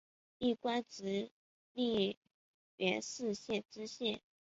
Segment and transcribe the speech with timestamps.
[0.39, 1.29] 历官直
[1.73, 2.17] 隶
[2.77, 4.19] 元氏县知县。